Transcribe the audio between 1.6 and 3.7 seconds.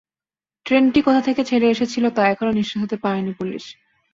এসেছিল, তা এখনো নিশ্চিত হতে পারেনি পুলিশ।